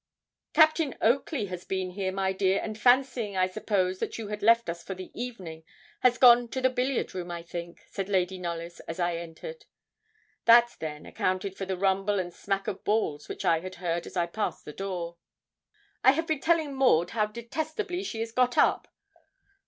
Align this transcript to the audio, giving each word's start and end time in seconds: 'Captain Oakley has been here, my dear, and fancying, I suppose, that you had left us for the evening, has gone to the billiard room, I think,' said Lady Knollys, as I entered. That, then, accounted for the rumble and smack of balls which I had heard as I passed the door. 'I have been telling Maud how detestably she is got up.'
'Captain 0.53 0.97
Oakley 0.99 1.45
has 1.45 1.63
been 1.63 1.91
here, 1.91 2.11
my 2.11 2.33
dear, 2.33 2.59
and 2.63 2.75
fancying, 2.75 3.37
I 3.37 3.45
suppose, 3.45 3.99
that 3.99 4.17
you 4.17 4.29
had 4.29 4.41
left 4.41 4.67
us 4.67 4.83
for 4.83 4.95
the 4.95 5.11
evening, 5.13 5.63
has 5.99 6.17
gone 6.17 6.47
to 6.47 6.59
the 6.59 6.71
billiard 6.71 7.13
room, 7.13 7.29
I 7.29 7.43
think,' 7.43 7.83
said 7.87 8.09
Lady 8.09 8.39
Knollys, 8.39 8.79
as 8.87 8.99
I 8.99 9.17
entered. 9.17 9.65
That, 10.45 10.75
then, 10.79 11.05
accounted 11.05 11.55
for 11.55 11.67
the 11.67 11.77
rumble 11.77 12.17
and 12.19 12.33
smack 12.33 12.65
of 12.67 12.83
balls 12.83 13.29
which 13.29 13.45
I 13.45 13.59
had 13.59 13.75
heard 13.75 14.07
as 14.07 14.17
I 14.17 14.25
passed 14.25 14.65
the 14.65 14.73
door. 14.73 15.17
'I 16.03 16.11
have 16.13 16.25
been 16.25 16.39
telling 16.39 16.73
Maud 16.73 17.11
how 17.11 17.27
detestably 17.27 18.01
she 18.01 18.23
is 18.23 18.31
got 18.31 18.57
up.' 18.57 18.87